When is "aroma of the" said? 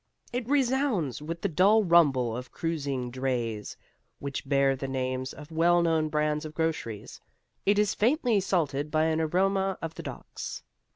9.21-10.01